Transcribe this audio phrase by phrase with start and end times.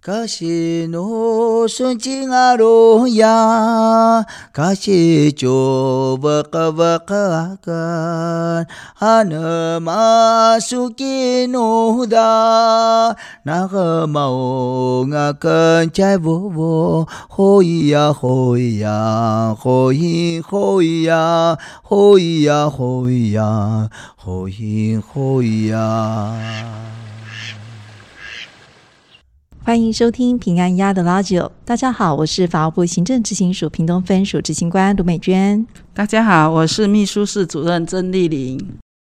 [0.00, 8.64] 嘎西努顺境啊罗呀，嘎西就瓦嘎瓦嘎嘎，
[8.94, 26.97] 哈那玛苏吉努达，那个玛欧啊跟在沃沃，吼咿呀吼咿呀，吼咿吼咿呀，吼咿呀吼咿呀，吼咿吼咿呀。
[29.68, 31.52] 欢迎收听平安鸭的老酒。
[31.66, 35.66] 大家好，我是法务部行政执行署屏东分署执行官卢美娟。
[35.92, 38.58] 大家好，我是秘书室主任曾丽玲。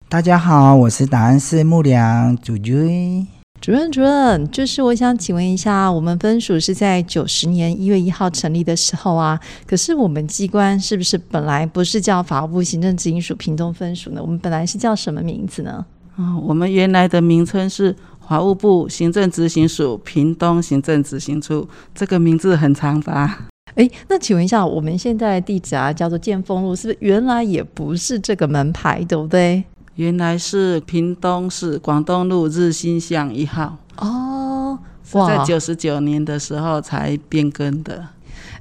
[0.10, 3.28] 大家好，我是档案室幕僚主君。
[3.62, 14.20] 主任，主任，就是我想请问一下，我们分署是在九十年一月一号成立的时候啊，可是我们机关是不是本来不是叫法务部行政执行署屏东分署呢？
[14.20, 15.86] 我们本来是叫什么名字呢？
[16.16, 17.96] 啊、哦，我们原来的名称是。
[18.28, 23.48] 法务部行政执行署屏东行政执行处，这个名字很长吧？
[23.76, 29.64] 哎，那请问一下，我们现在地址啊，叫做建丰路，是不是原来也不是这个门牌，对不对？
[29.96, 34.78] 原来是屏东市广东路日新巷一号哦，
[35.14, 38.08] 哇在九十九年的时候才变更的。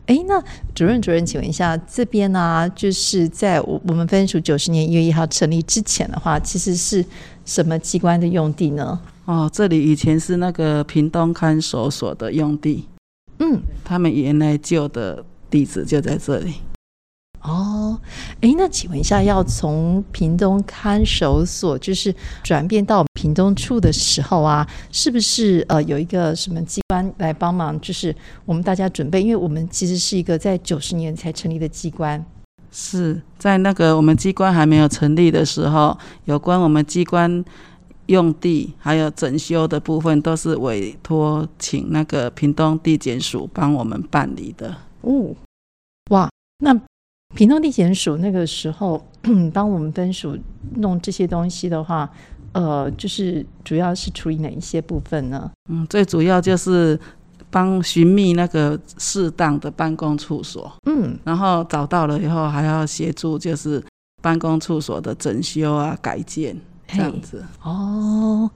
[0.06, 0.40] 哎，那
[0.74, 7.04] 主任主任，请问一下，这边呢、啊，就是在我我们分署九十年一月一号成立之前的话，其实是
[7.44, 8.98] 什么机关的用地呢？
[9.26, 12.86] 哦，这里以前是那个屏东看守所的用地，
[13.40, 16.54] 嗯，他们原来旧的地址就在这里。
[17.42, 17.98] 哦，
[18.40, 27.80] 哎，那请问一下，要从屏东看守所就是转变到屏东处的时候啊，是不是呃有一个什么机关来帮忙？
[27.80, 32.24] 就是我们大家准备，因为我们其实是一个在九十年才成立的机关，
[32.70, 37.44] 是在那个我们机关还没有成立的时候，有关我们机关。
[38.06, 44.76] 用地还有整修的部分，都是委托请那个屏东地检署帮我们办理的。
[45.02, 45.34] 哦，
[46.10, 46.74] 哇，那
[47.34, 49.04] 屏东地检署那个时候
[49.52, 50.38] 帮我们分署
[50.76, 52.08] 弄这些东西的话，
[52.52, 55.50] 呃，就是主要是处理哪一些部分呢？
[55.68, 56.98] 嗯，最主要就是
[57.50, 60.72] 帮寻觅那个适当的办公处所。
[60.86, 63.82] 嗯，然后找到了以后，还要协助就是
[64.22, 66.56] 办公处所的整修啊、改建。
[66.86, 68.50] 这样子哦，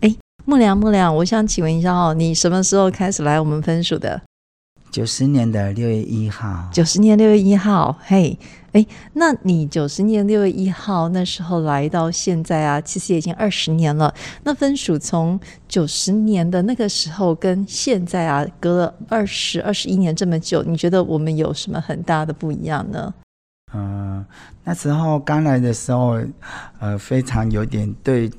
[0.00, 4.20] 哎，木良木良，我想请问一下哦，你什么时候开始来我们分署的？
[4.90, 6.68] 九十年的六月一号。
[6.70, 8.38] 九十年六月一号，嘿，
[8.72, 14.14] 哎，那你九十年六月一号那时候来到现在啊，其实也已经二十年了。
[14.44, 23.14] 那分署从九十年的那个时候跟现在啊，隔了二十二十一年这么久，你觉得我们有什么很大的不一样呢？
[23.74, 24.26] 嗯、呃，
[24.64, 26.20] 那时候刚来的时候，
[26.78, 28.30] 呃，非常有点对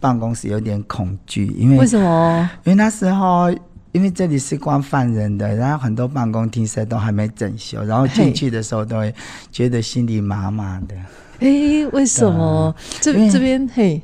[0.00, 2.50] 办公室有点恐惧，因为为什么？
[2.64, 3.50] 因为那时候
[3.92, 9.14] 因为这里是关犯人的，然后很多办公厅室都还没整修，然后进去的时候都会
[9.50, 10.94] 觉得心里麻麻的。
[11.40, 12.74] 哎，为什么？
[13.00, 14.00] 这这边嘿，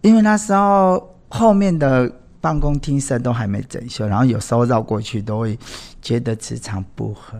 [0.00, 2.10] 因为那时候后面的
[2.40, 5.58] 办公厅室都还没整修，然后有时候绕过去都会
[6.02, 7.38] 觉得磁场不合。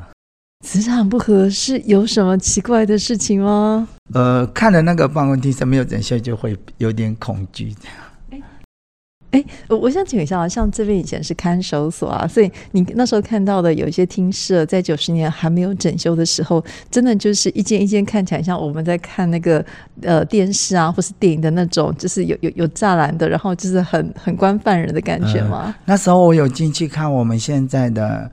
[0.65, 3.87] 磁场不合是有什么奇怪的事情吗？
[4.13, 8.43] 呃，看了那个办公厅是没有整修，就会有点恐惧这样。
[9.31, 19.65] 哎，哎，我想请问一下，像这边以前是看守所啊，所以你那时候看到的有一些厅舍，在九十年还没有整修的时候，真的就是一间一间看起来像我们在看那个
[20.01, 25.65] 呃电视啊，或是电影的那种，就是有有有栅栏的，然后就是很很关犯人的感觉吗？
[25.67, 28.31] 呃，那时候我有进去看我们现在的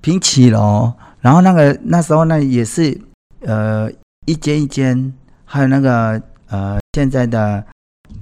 [0.00, 0.92] 平起楼。
[1.20, 2.98] 然后那个那时候呢也是，
[3.40, 3.90] 呃，
[4.26, 5.12] 一间一间，
[5.44, 7.62] 还有那个呃现在的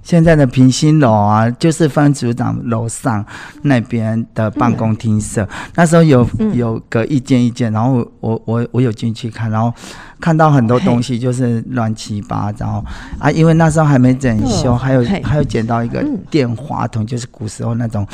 [0.02, 3.24] 现在的平心楼啊，就是分组长楼上
[3.62, 5.42] 那边的办公厅舍。
[5.44, 9.72] 嗯、那时候有有个一间一间，然后我我我有进去看，然后
[10.20, 12.84] 看到很多东西就是乱七八糟
[13.18, 18.06] 啊，因为那时候还没整修，还有还有捡到一个电话筒，就是古时候那种。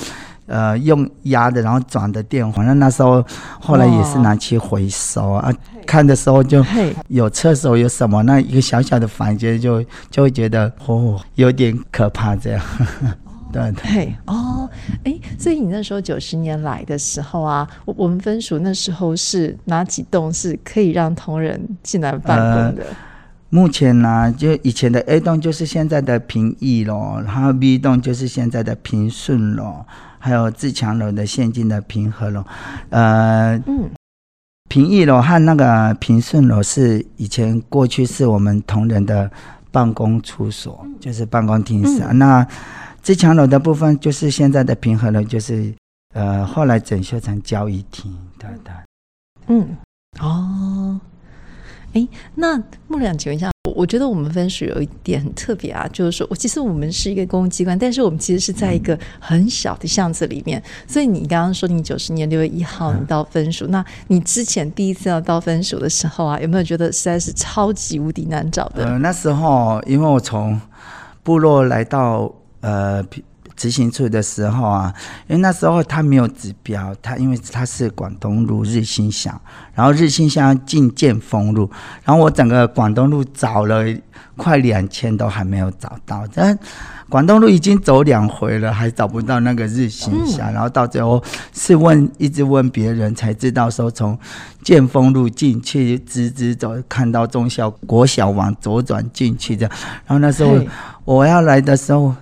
[0.46, 3.24] 呃，用压的，然后转的电话，那那时候
[3.58, 5.52] 后来也是拿去回收啊。
[5.86, 6.64] 看的时候就
[7.08, 12.62] 有厕所有什么，那一个小小的房间就就会觉得哦，有点可怕这样。
[13.52, 14.68] 对对哦，
[15.04, 22.82] 哎，所以你那时候九十年来的时候啊，我我们分署那时候是哪几栋是可以让同仁进来办公的？
[22.82, 22.96] 呃、
[23.50, 29.84] 目前呢、啊，就以前的 A 栋就是现在的平义咯，然后 B 栋就是现在的平顺楼。
[30.24, 32.42] 还有自强楼的现今的平和楼，
[32.88, 33.90] 呃，嗯，
[34.70, 39.30] 平义楼和那个平顺楼是以前过去是我们同仁的
[39.70, 42.02] 办公处所，就是办公厅室。
[42.04, 42.46] 嗯、那
[43.02, 45.70] 自强楼的部分就是现在的平和楼，就是
[46.14, 48.72] 呃，后来整修成交易厅，对对。
[49.48, 49.76] 嗯，
[50.20, 50.98] 哦，
[51.94, 52.56] 哎，那
[52.86, 53.50] 牧理长请问一下。
[53.74, 60.62] 我觉得我们分署有一点很特别啊，就是说，我其实我们是一个公共机关，但是我们其实是在一个很小的巷子里面。
[60.86, 68.84] 所以你刚刚说你九十年六月一号你到分署，那你之前第一次要到分署的时候啊，有没有觉得实在是超级无敌难找的？
[68.84, 70.60] 呃，那时候因为我从
[71.22, 73.04] 部落来到呃。
[73.56, 74.92] 执行处的时候啊，
[75.28, 79.40] 因为那时候他没有指标，他因为他是广东路日新乡，
[79.74, 81.70] 然后日新乡进建丰路，
[82.04, 83.84] 然后我整个广东路找了
[84.36, 86.58] 快两千都还没有找到，但
[87.08, 91.22] 广东路已经走两回了，还找不到那个日新乡，然后到最后
[91.52, 94.18] 是问一直问别人才知道说从
[94.64, 99.68] 建丰路进去直直走，看到中小国小往左转进去的，
[100.06, 100.58] 然后那时候
[101.04, 102.12] 我要来的时候。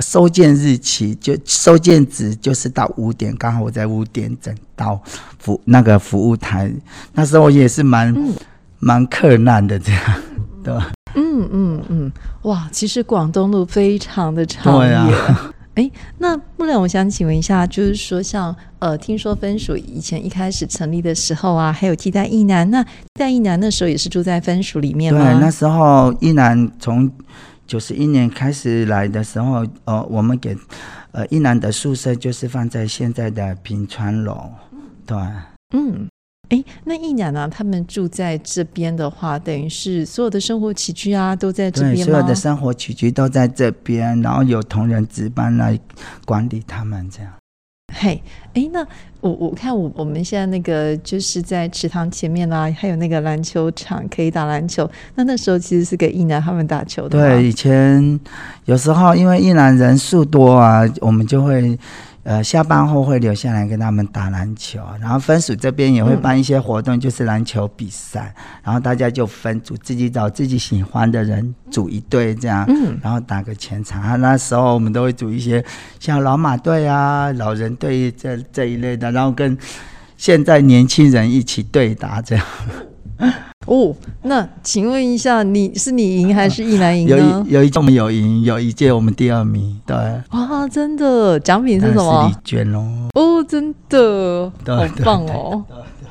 [0.00, 5.00] 收件日期就收件纸就是到五点，刚好我在五点整到
[5.38, 6.70] 服那个服务台，
[7.12, 8.14] 那时候也是蛮
[8.78, 10.02] 蛮困难的这样，
[10.62, 10.92] 对吧？
[11.14, 12.12] 嗯嗯嗯，
[12.42, 15.52] 哇，其实广东路非常的长对啊。
[15.74, 25.22] 哎，那木兰，我想请问一下，就是说像呃，听说分署以前一开始成立的时候啊，还有替代一男，那替代一男那时候也是住在分署里面吗？
[25.22, 27.10] 对，那时候一男从。
[27.66, 30.56] 九十一年开始来的时候，呃，我们给
[31.12, 34.50] 呃一男的宿舍就是放在现在的平川楼，
[35.04, 35.16] 对。
[35.74, 36.08] 嗯，
[36.50, 37.48] 哎，那一男呢？
[37.48, 41.96] 他们住在这边的话，等于是所有的生活起居啊都在这边吗？
[41.96, 45.76] 对，所有的生活起居都在这边，然后有同仁值班来
[46.24, 47.32] 管理他们这样。
[47.94, 48.22] 嘿，
[48.54, 48.86] 哎，那
[49.20, 54.88] 我我看我我们现在那个就是在池塘前面啦、啊，还有那个篮球场可以打篮球。
[55.14, 57.18] 那那时候其实是给一男他们打球的。
[57.18, 58.20] 对，以前
[58.66, 61.78] 有时候因为一男人数多啊，我们就会。
[62.26, 74.02] 呃，下班后会留下来跟他们打篮球，然后分署这边也会办一些活动，就是篮球比赛，嗯、然后大家就分组，自己找自己喜欢的人组一队这样，嗯、然后打个全场。
[74.02, 75.64] 啊，那时候我们都会组一些
[76.00, 79.56] 像老马队啊、老人队这这一类的，然后跟
[80.16, 82.44] 现在年轻人一起对打这样。
[83.66, 87.44] 哦，那请问一下，你是你赢还是役男赢呢？
[87.50, 89.80] 有一有一届我们有赢，有一届我们第二名。
[89.84, 89.96] 对，
[90.30, 92.28] 哇，真的，奖品是什么？
[92.28, 93.08] 是礼券哦。
[93.14, 95.64] 哦，真的，好棒哦。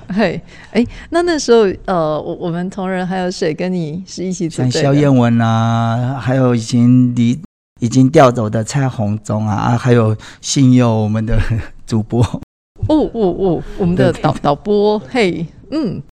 [0.09, 0.39] 嘿，
[0.71, 4.69] 哎，那那时候，呃，我我们同仁还有谁跟你是一起组队？
[4.69, 7.39] 像萧燕文啊，还有已经离
[7.79, 11.39] 已经调走的蔡红忠啊，啊，还有信佑我们的
[11.87, 12.21] 主播。
[12.21, 16.03] 哦哦哦，我们的导导播，嘿，嗯。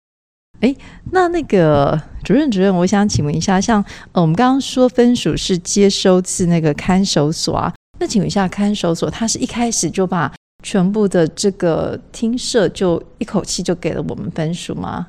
[0.63, 0.73] 哎，
[1.11, 3.83] 那那个主任主任，我想请问一下，像
[4.13, 10.33] 呃，我们刚刚说分署是接收自那个看守所啊，那请问一下，看守所他是一开始就把
[10.63, 15.07] 全部的这个厅舍就一口气就给了我们分署吗？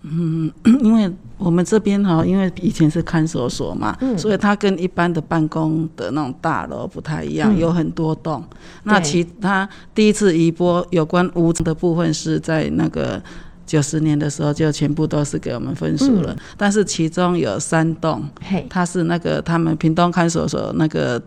[0.00, 0.50] 嗯，
[0.80, 8.42] 因为我们这边哈，因为以前是看守所嘛，嗯、所以它跟一般的办公的那种大楼不太一样，嗯、有很多栋。
[8.84, 13.22] 那其他第一次移拨有关屋子的部分是在那个。
[13.66, 18.64] 九十年的时候就全部都是给我们分属了，嗯、但是其中有三栋，嘿。
[18.70, 21.20] 它是那个他们屏东看守所那个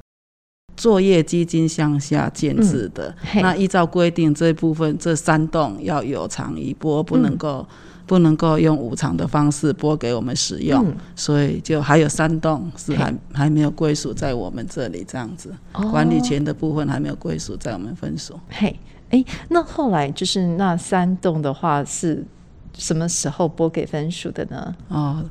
[0.78, 3.14] 作业基金向下建制的。
[3.36, 7.76] 嗯、那依照规定，这部分这三栋要有偿移拨，不能够、嗯、
[8.08, 18.40] 不能够用无偿的方式拨给我们使用，嗯、所以就还有三栋是还还没有归属在我们这里，这样子、哦、管理权的部分还没有归属在我们分署。
[18.50, 18.74] 嘿。
[19.10, 22.24] 哎，那后来就是那三栋的话是
[22.78, 24.76] 什么时候拨给分署的呢？
[24.90, 25.24] 哦，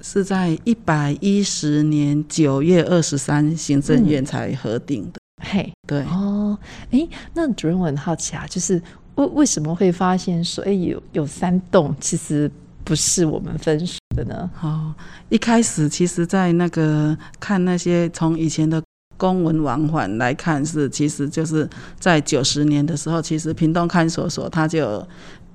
[0.00, 5.18] 是在一百一十年九月二十三，行政院才核定的。
[5.42, 6.58] 嗯、嘿，对哦，
[6.90, 8.80] 哎，那主任我很好奇啊，就是
[9.14, 12.50] 为为什么会发现说，哎，有有三栋其实
[12.84, 14.50] 不是我们分署的呢？
[14.60, 14.94] 哦，
[15.30, 18.82] 一开始其实，在那个看那些从以前的。
[19.22, 21.68] 公文往返来看是，其实就是
[22.00, 25.08] 在九十年的时候，其实屏东看守所他就有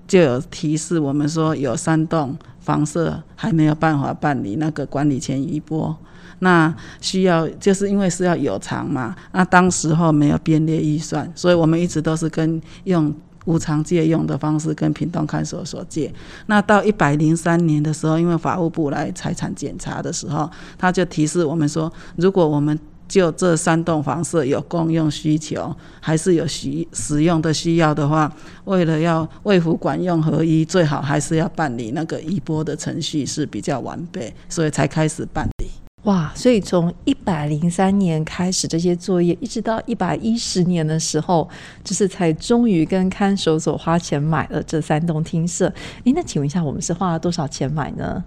[0.07, 5.93] 就有提示我们说，有三栋房舍还没有办法办理那个管理权移拨，
[6.39, 16.13] 那需要就是因为是要有偿嘛，那当时候没有编列预算，所以我们一直都是跟用无偿借用的方式跟屏东看守所借。
[16.45, 28.31] 那到一百零三年的时候，因为法务部来财产检查的时候，他就提示我们说，如果我们就这三栋房舍有共用需求，还是有需使用的需要的话，
[28.65, 35.67] 为了要卫福管用合一，最好还是要办理那个移拨的程序是比较完备，所以才开始办理。
[36.03, 41.49] 哇，所以从一百零三年开始这些作业，一直到一百一十年的时候，
[41.83, 45.67] 就是才终于跟看守所花钱买了这三栋厅舍。
[46.05, 48.23] 诶，那请问一下，我们是花了多少钱买呢？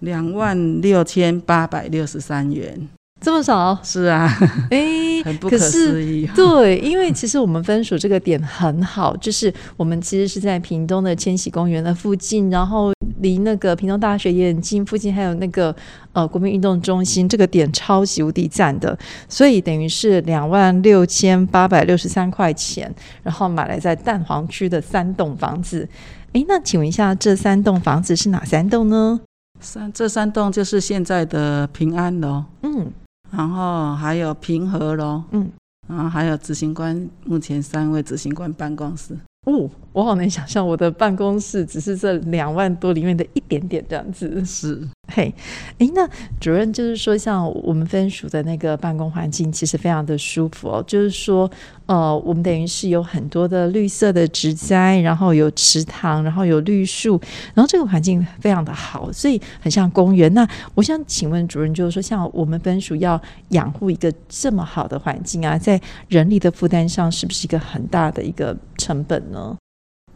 [0.00, 2.88] 两万六千八百六十三元。
[3.24, 3.76] 这么少？
[3.82, 4.30] 是啊，
[4.70, 6.28] 哎， 很不可思议。
[6.36, 15.74] 对，因为其实我们分署这个点很好，就是我们其实是在屏东的千禧公园的附近，然后离那个屏东大学也很近，附近还有那个
[16.12, 25.88] 呃国民运动中心，这个点超级无敌赞的，所以等于是两万六千八百六十三块钱，然后买来在蛋黄区的三栋房子。
[26.34, 29.20] 哎，那请问一下，这三栋房子是哪三栋呢？
[29.60, 32.44] 三这三栋就是现在的平安楼。
[32.62, 32.92] 嗯。
[33.36, 35.50] 然后还有平和楼，嗯，
[35.88, 39.16] 然后还有执行官，目前三位执行官办公室。
[39.44, 44.44] 哦，我好难想象我的办公室只是这两万多里面的一点点这样子。
[44.44, 44.80] 是。
[45.08, 45.32] 嘿，
[45.78, 46.08] 哎，那
[46.40, 50.82] 主任就是说，像我们分署的那个办公环境，其实非常的舒服哦。
[50.86, 51.48] 就是说，
[51.84, 57.20] 呃，我们等于是有很多的绿色的植栽，然后有池塘，然后有绿树，
[57.52, 60.32] 然后这个环境非常的好，所以很像公园。
[60.32, 63.20] 那我想请问主任，就是说，像我们分署要
[63.50, 69.56] 养护一个这么好的环境啊，在人力的负担上，是不是一个很大的一个成本呢？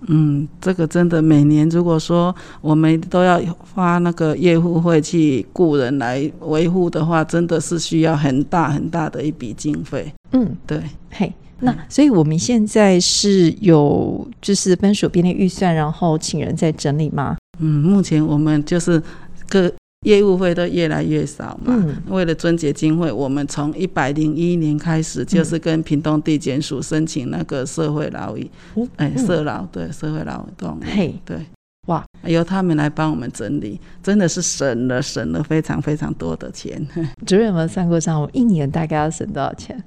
[0.07, 3.41] 嗯，这个真的每年如果说我们都要
[3.75, 10.13] 花那个业务会去雇人来维护的话，真的是需要很大很大的一笔经费。
[10.33, 17.37] 嗯，对，嘿，那所以我们现在是有就是分属编列预算，然后请人在整理吗？
[17.59, 19.03] 嗯，目前我们就是
[19.49, 19.73] 各。
[20.07, 28.49] 业务费都越来越少嘛，嗯、为了春节经费，我们从一百零一年开始就是跟屏东地检署申请那个社会劳役，
[28.97, 31.45] 哎、嗯，社劳对社会劳动，嘿，对，
[31.89, 36.87] 哇，由他们来帮我们整理，真的是省了省了非常非常多的钱。
[37.27, 38.23] 主任有没有算过账？
[38.23, 39.83] 我一年大概要省多少钱？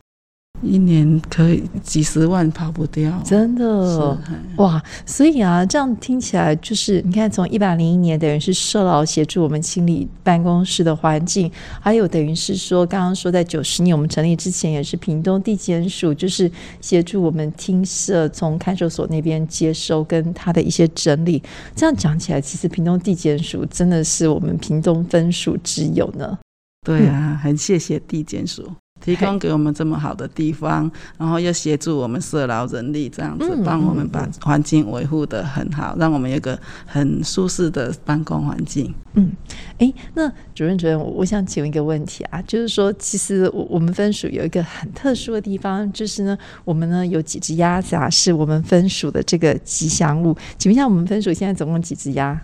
[0.61, 4.15] 一年可以几十万跑不掉，真的
[4.57, 4.81] 哇！
[5.07, 21.41] 所以啊，这样听起来就是，你看，从一百零一年，等于是社劳协助我们清理办公室的环境，还有等于是说，刚刚说在九十年我们成立之前，也是屏东地检署，就是协助我们厅舍从看守所那边接收跟他的一些整理。
[21.75, 26.37] 这样讲起来，其实屏东地检署真的是我们屏东分署之友呢。
[26.85, 28.71] 对啊，很谢谢地检署。
[29.03, 38.93] 提供给我们这么好的地方，然后又协助我们社劳人力这样子，帮我们把环境维护的很好，让我们有个很舒适的办公环境。
[39.13, 39.31] 嗯，
[39.79, 50.35] 哎，那主任主任，我想请问一个问题啊，就是说，其实我我们分署有一个很特殊的地方，就是呢，我们呢有几只鸭子啊，是我们分署的这个吉祥物。
[50.57, 52.41] 请问一下，我们分署现在总共几只鸭？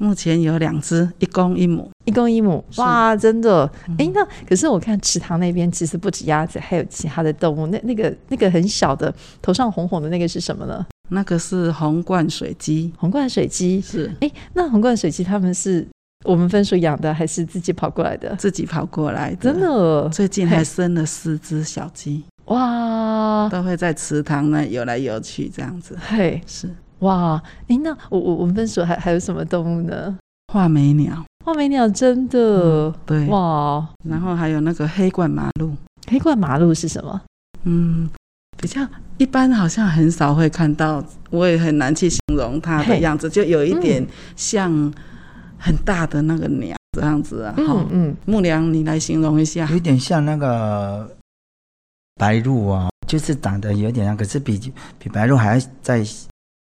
[0.00, 1.90] 目前有两只，一公一母。
[2.06, 3.70] 一公一母，哇，真的。
[3.98, 7.66] 哎、嗯，那可是我看池塘那边其实不止鸭子，还有其他的动物。
[7.66, 10.86] 那那个那个很小的，头上红红的那个是什么呢？
[11.10, 12.90] 那个是红冠水鸡。
[12.96, 14.10] 红冠水鸡是。
[14.20, 15.86] 哎，那红冠水鸡他们是
[16.24, 18.34] 我们分属养的，还是自己跑过来的？
[18.36, 20.08] 自己跑过来的，真的。
[20.08, 22.24] 最近还生了四只小鸡。
[22.46, 25.94] 哇，都会在池塘那游来游去，这样子。
[26.00, 26.74] 嘿，是。
[27.00, 30.16] 哇，哎，那我我我们分署还还有什么动物呢？
[30.52, 35.74] 画眉鸟，画眉鸟真的、嗯、对哇，然后还有那个黑冠麻鹭，
[36.08, 37.20] 黑冠麻鹭是什么？
[37.62, 38.10] 嗯，
[38.58, 44.70] 比较一般，好像很少会看到，我也很难去形容它的样子，就有一点像
[45.56, 47.54] 很大的那个鸟这样子啊。
[47.56, 51.08] 嗯嗯，木良，你来形容一下，有点像那个
[52.16, 56.04] 白鹭啊，就是长得有点像，可是比比白鹭还要再。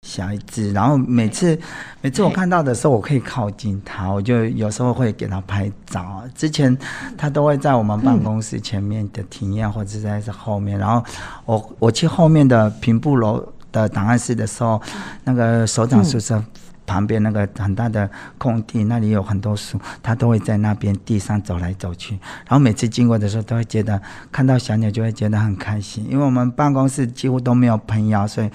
[0.07, 1.59] 小一只，然后每次
[2.01, 6.23] 每次我看到的时候，我可以靠近它，我就有时候会给它拍照。
[6.37, 6.77] 之前
[7.17, 10.79] 它都会在我们办公室前面的庭院，或者在后面。
[10.79, 11.05] 然后
[11.45, 14.81] 我我去后面的平步楼的档案室的时候，
[15.25, 16.43] 那个首长宿舍
[16.87, 22.15] 旁边那个很大的空地，那里有很多树，它都会在那边地上走来走去。
[22.47, 24.01] 然后每次经过的时候，都会觉得
[24.31, 28.49] 看到小鸟就会觉得很开心，因为我们办公室几乎都没有喷药，所以。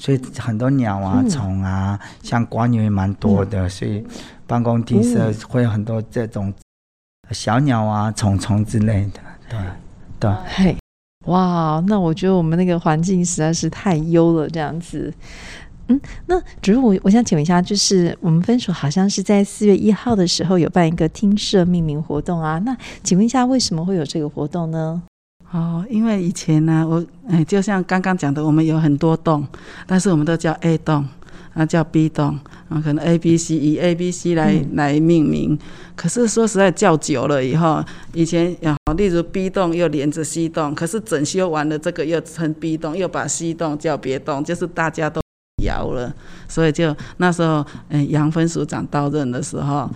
[0.00, 4.02] 所以很多鸟啊、虫啊，嗯、像蜗牛也蛮多的，嗯、所以
[4.46, 6.50] 办公厅舍会有很多这种
[7.32, 9.20] 小鸟啊、虫虫之类的。
[9.50, 9.58] 对，
[10.18, 10.30] 对。
[10.46, 10.76] 嘿，
[11.26, 15.12] 哇，那我觉得我们那个环境实在是太优了，这样子。
[15.88, 25.02] 嗯，那主任，我我想请问一下，就是我们分署好像是在四月一号的时候有办一个听舍命名活动啊，那请问一下，为什么会有这个活动呢？
[25.52, 29.46] 哦，因为以前呢、啊，我哎，就像刚刚讲的，我们有很多栋，
[29.86, 31.06] 但是我们都叫 A 栋。
[31.52, 32.38] 啊叫 B 栋
[32.68, 35.58] 啊，可能 A B C 以 A B C 来、嗯、来命名。
[35.96, 45.20] 可是说实在叫久了以后，以前啊，例如 B 栋又连着 C 栋，可是整修完了这个又成 B 栋，又把 C 栋叫别栋，就是大家都
[45.64, 46.14] 摇了。
[46.46, 49.90] 所以就那时候，嗯，杨分署长到任的时候。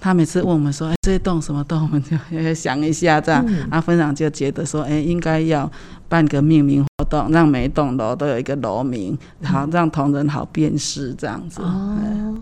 [0.00, 3.44] 他每次问我们说：“哎，这栋什么栋？”我们就要想一下，这样。
[3.46, 5.70] 嗯、啊，分长就觉得说：“哎，应该要
[6.08, 12.34] 办个命名活动，让每一栋楼都有一个楼名，好让同仁好辨识这样子。”哦，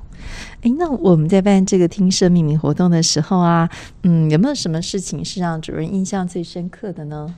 [0.63, 3.69] 哎，那我们在办这个厅舍命名活动的时候啊，
[4.05, 7.35] 嗯，有没有什么事情是让主任印象最深刻的呢？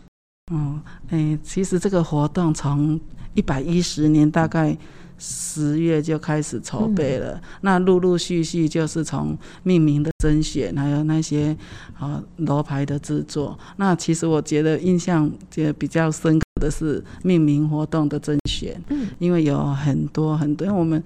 [0.52, 3.00] 哦，哎，其实这个活动从
[3.32, 4.76] 一百一十年大概。
[5.22, 11.54] 十月就开始筹备了，嗯、那陆陆续续就是从命名的甄选，还有那些
[11.98, 13.56] 啊楼牌的制作。
[13.76, 15.30] 那其实我觉得印象
[15.78, 21.02] 比较深刻的是命名活动的甄选，嗯，因为有很多很多，因为我们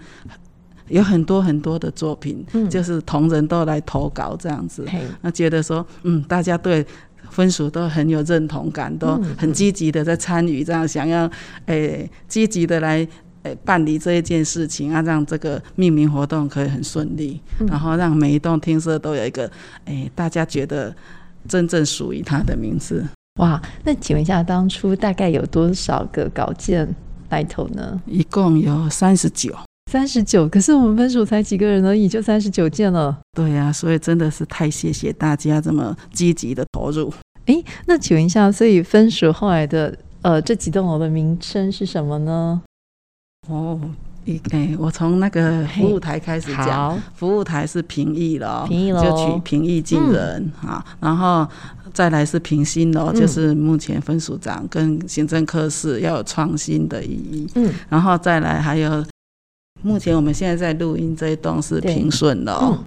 [0.87, 6.87] 有很多很多的作品，嗯、就是同仁都来投稿这样子，嗯、那觉得说，嗯，大家对
[7.30, 11.28] 分属都很有认同感，都很积极的在参与，这样想要
[11.66, 13.04] 诶积极的来。
[13.64, 19.50] 办理这一件事情啊，让这个命名活动可以很顺利，嗯、然后让每一栋厅舍都有一个，
[19.86, 20.94] 诶，大家觉得
[21.48, 23.04] 真正属于它的名字。
[23.40, 26.88] 哇，那请问一下，当初大概有多少个稿件
[27.30, 28.00] 来投呢？
[28.06, 29.52] 一共有三十九。
[29.90, 33.16] 三十九，可是我们分署才几个人而已，就三十九件了。
[33.36, 37.12] 对呀、啊，所以真的是太谢谢大家这么积极的投入。
[37.46, 42.60] 哎，那请问一下，所以分署后来的呃这几栋楼的名称是什么呢？
[43.48, 43.78] 哦，
[44.24, 51.46] 一哎，我从那个服务台开始讲，服务台是平易了，平易楼就取平易近人哈，嗯、然后
[51.92, 59.04] 再来是平心楼，嗯、就是目前分署长跟行政科室要有创新的意义，嗯，然后再来还有
[59.82, 62.78] 目前我们现在在录音这一栋是平顺楼。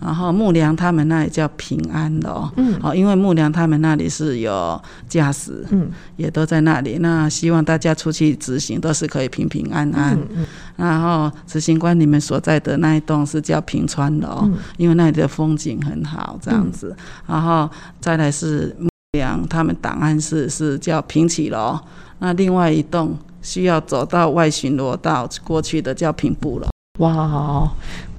[0.00, 6.96] 然后木梁他们那里叫平安楼，嗯，好，因为木梁他们那里是有驾驶，嗯，也都在那里。
[7.00, 10.14] 那希望大家出去执行都是可以平平安安。
[10.16, 16.96] 嗯嗯、然后执行官你们所在的那一栋是叫平川楼，嗯、因为那里的风景很好，这样子。
[16.98, 17.68] 嗯、然后
[18.00, 21.78] 再来是木梁他们档案室是叫平起楼，
[22.20, 26.66] 那另外一栋需要走到外巡逻道过去的叫平步楼。
[27.00, 27.70] 哇，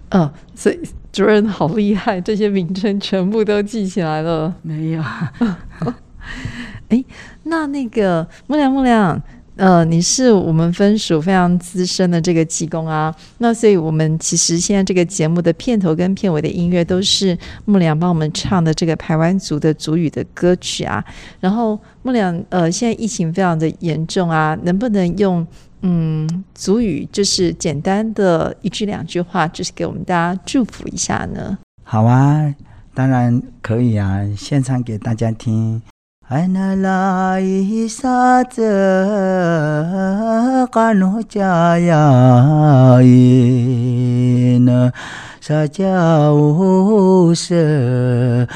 [0.10, 0.80] 嗯、呃，所以。
[1.12, 4.54] 主任好厉害，这些名称全部都记起来了。
[4.62, 5.04] 没有，
[6.88, 7.04] 哎，
[7.44, 9.22] 那那个木良木良，
[9.58, 13.14] 呃，你是我们分署非常资深的这个技工啊。
[13.40, 21.04] 那所以我们其实现在这个节目的片头跟片尾的音乐都是木良帮我们唱的这个台湾族的族语的歌曲啊。
[21.42, 25.46] 然后木良，呃，现在疫情非常的严重啊，能不能用？
[25.82, 31.58] 嗯，族语就是简单的一句两句话，就是给我们大家祝福一下呢。
[31.84, 32.54] 好啊，
[32.94, 35.82] 当然可以啊，现场给大家听。
[36.28, 38.62] 哎那拉伊萨泽
[40.72, 44.90] 卡诺加呀伊那
[45.42, 48.48] 沙加乌舍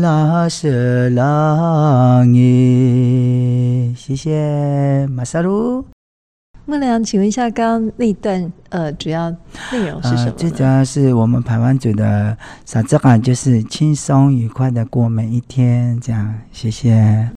[0.00, 5.84] 拉舍拉伊，谢谢马萨鲁。
[6.66, 9.30] 木良，请问一下，刚刚那段呃，主要
[9.70, 10.32] 内容是什么？
[10.32, 16.34] 最主要是我们排湾族的啥子感，就是轻松愉快的过每一天，这样。
[16.50, 17.30] 谢谢，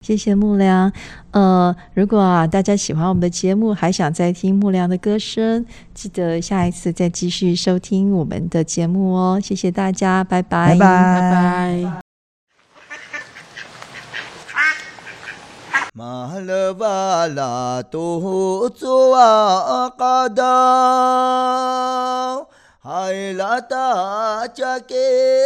[0.00, 0.90] 谢谢木良。
[1.32, 9.38] 呃，如果啊大家喜欢我们的节目，还想再听木良的歌声，记得下一次再继续收听我们的节目哦。
[9.38, 12.01] 谢谢大家，拜拜，拜拜，拜拜。
[15.94, 17.84] مهلبالته
[18.68, 20.62] تسوى قدا
[22.82, 23.88] هايلتا
[24.56, 25.42] شكينا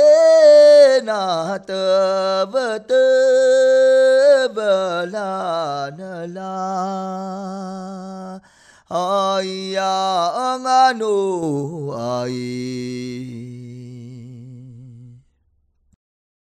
[1.56, 2.92] تبت
[4.56, 5.98] بلان
[6.34, 6.56] لا
[8.90, 9.94] هايا
[10.54, 13.55] أمانو هاي